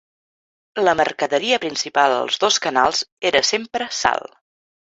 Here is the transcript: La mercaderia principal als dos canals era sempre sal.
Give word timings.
La 0.87 0.95
mercaderia 1.01 1.59
principal 1.67 2.15
als 2.15 2.41
dos 2.47 2.59
canals 2.65 3.05
era 3.33 3.45
sempre 3.53 3.93
sal. 4.03 4.31